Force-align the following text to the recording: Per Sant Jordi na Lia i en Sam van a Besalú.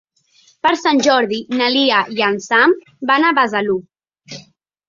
Per 0.67 0.71
Sant 0.83 1.01
Jordi 1.07 1.37
na 1.59 1.67
Lia 1.75 1.99
i 2.21 2.25
en 2.31 2.39
Sam 2.47 2.75
van 3.13 3.29
a 3.29 3.35
Besalú. 3.43 3.77